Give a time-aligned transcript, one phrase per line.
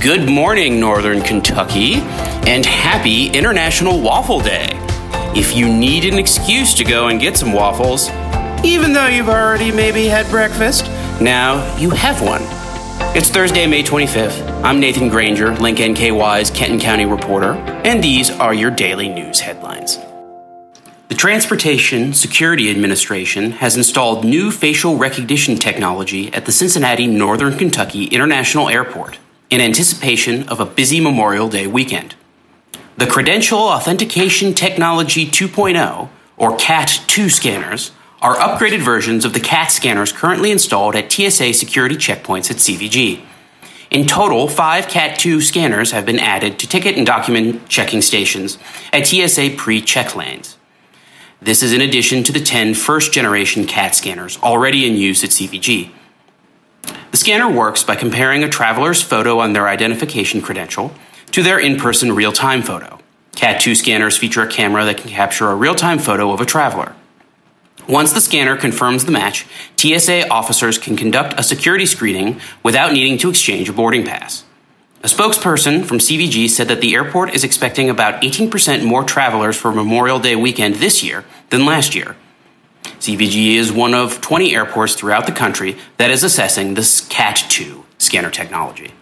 [0.00, 1.96] Good morning, Northern Kentucky,
[2.46, 4.70] and happy International Waffle Day.
[5.36, 8.08] If you need an excuse to go and get some waffles,
[8.64, 10.86] even though you've already maybe had breakfast,
[11.20, 12.40] now you have one.
[13.14, 14.62] It's Thursday, May 25th.
[14.64, 17.52] I'm Nathan Granger, Link NKY's Kenton County reporter,
[17.84, 19.98] and these are your daily news headlines.
[21.08, 28.04] The Transportation Security Administration has installed new facial recognition technology at the Cincinnati Northern Kentucky
[28.06, 29.18] International Airport
[29.50, 32.14] in anticipation of a busy Memorial Day weekend.
[32.96, 37.90] The Credential Authentication Technology 2.0, or CAT 2 scanners,
[38.22, 43.24] are upgraded versions of the CAT scanners currently installed at TSA security checkpoints at CVG.
[43.90, 48.56] In total, five CAT 2 scanners have been added to ticket and document checking stations
[48.92, 50.56] at TSA pre check lanes.
[51.42, 55.30] This is in addition to the 10 first generation CAT scanners already in use at
[55.30, 55.90] CVG.
[57.20, 60.90] Scanner works by comparing a traveler's photo on their identification credential
[61.32, 62.98] to their in person real time photo.
[63.36, 66.46] CAT 2 scanners feature a camera that can capture a real time photo of a
[66.46, 66.96] traveler.
[67.86, 69.44] Once the scanner confirms the match,
[69.76, 74.44] TSA officers can conduct a security screening without needing to exchange a boarding pass.
[75.02, 79.74] A spokesperson from CVG said that the airport is expecting about 18% more travelers for
[79.74, 82.16] Memorial Day weekend this year than last year.
[83.00, 87.84] CVG is one of 20 airports throughout the country that is assessing this CAT 2
[87.96, 88.92] scanner technology.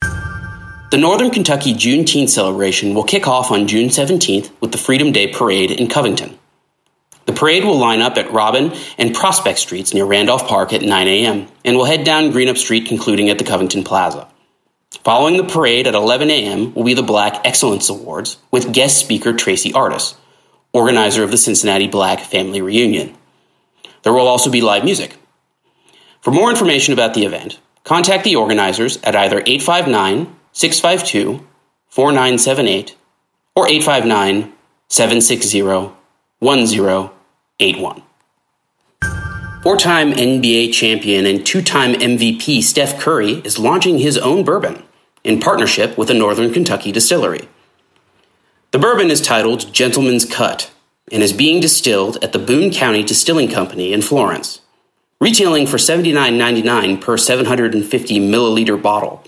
[0.00, 5.28] The Northern Kentucky Juneteenth celebration will kick off on June 17th with the Freedom Day
[5.28, 6.38] Parade in Covington.
[7.26, 11.06] The parade will line up at Robin and Prospect Streets near Randolph Park at 9
[11.06, 11.48] a.m.
[11.64, 14.26] and will head down Greenup Street, concluding at the Covington Plaza.
[15.04, 16.74] Following the parade at 11 a.m.
[16.74, 20.16] will be the Black Excellence Awards with guest speaker Tracy Artis,
[20.72, 23.16] organizer of the Cincinnati Black Family Reunion.
[24.02, 25.16] There will also be live music.
[26.20, 31.46] For more information about the event, contact the organizers at either 859 652
[31.88, 32.96] 4978
[33.54, 34.52] or 859
[34.88, 35.62] 760
[36.40, 38.02] 1081.
[39.62, 44.82] Four time NBA champion and two time MVP Steph Curry is launching his own bourbon
[45.22, 47.46] in partnership with a Northern Kentucky distillery.
[48.72, 50.70] The bourbon is titled Gentleman's Cut
[51.10, 54.60] and is being distilled at the Boone County Distilling Company in Florence.
[55.20, 59.24] Retailing for $79.99 per 750 milliliter bottle,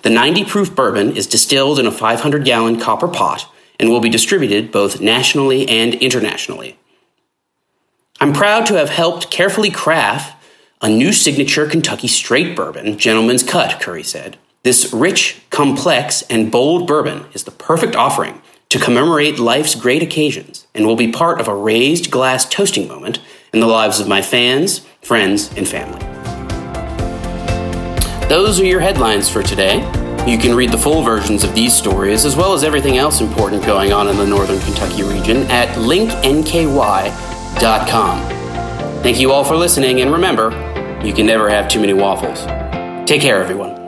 [0.00, 4.08] the 90 proof bourbon is distilled in a 500 gallon copper pot and will be
[4.08, 6.78] distributed both nationally and internationally.
[8.18, 10.42] I'm proud to have helped carefully craft
[10.80, 14.38] a new signature Kentucky straight bourbon, Gentleman's Cut, Curry said.
[14.62, 18.40] This rich, complex, and bold bourbon is the perfect offering
[18.76, 23.18] to commemorate life's great occasions and will be part of a raised glass toasting moment
[23.54, 25.98] in the lives of my fans, friends, and family.
[28.28, 29.78] Those are your headlines for today.
[30.26, 33.64] You can read the full versions of these stories, as well as everything else important
[33.64, 37.06] going on in the Northern Kentucky region, at linknky.com
[39.02, 40.50] Thank you all for listening, and remember,
[41.02, 42.44] you can never have too many waffles.
[43.08, 43.85] Take care, everyone.